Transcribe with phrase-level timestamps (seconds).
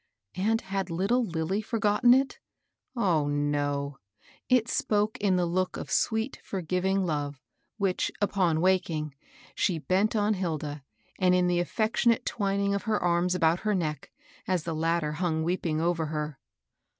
[0.33, 2.39] And had little Lilly forgotten it?
[2.95, 4.23] Oh, no I
[4.55, 7.39] It spoke in the look of sweet forgiving love,
[7.77, 9.13] which, upon waking,
[9.53, 10.83] she bent on Hilda,
[11.19, 12.19] and in the affec 78 MABEL ROSS.
[12.19, 14.11] tionate twining of her anns about her neck,
[14.47, 16.39] as the latter hung weeping over her.